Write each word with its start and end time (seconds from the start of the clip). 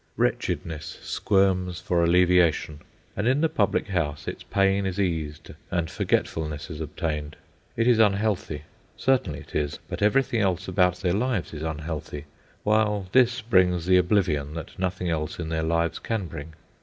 Wretchedness 0.17 0.97
squirms 1.03 1.79
for 1.79 2.03
alleviation, 2.03 2.79
and 3.15 3.27
in 3.27 3.41
the 3.41 3.47
public 3.47 3.89
house 3.89 4.27
its 4.27 4.41
pain 4.41 4.87
is 4.87 4.99
eased 4.99 5.51
and 5.69 5.91
forgetfulness 5.91 6.71
is 6.71 6.81
obtained. 6.81 7.35
It 7.77 7.85
is 7.87 7.99
unhealthy. 7.99 8.63
Certainly 8.97 9.41
it 9.41 9.53
is, 9.53 9.77
but 9.87 10.01
everything 10.01 10.41
else 10.41 10.67
about 10.67 10.95
their 11.01 11.13
lives 11.13 11.53
is 11.53 11.61
unhealthy, 11.61 12.25
while 12.63 13.09
this 13.11 13.41
brings 13.41 13.85
the 13.85 13.97
oblivion 13.97 14.55
that 14.55 14.79
nothing 14.79 15.07
else 15.11 15.37
in 15.37 15.49
their 15.49 15.61
lives 15.61 15.99
can 15.99 16.25
bring. 16.25 16.53